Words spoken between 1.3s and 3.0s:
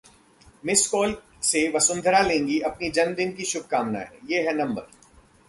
से वसुंधरा लेंगी अपनी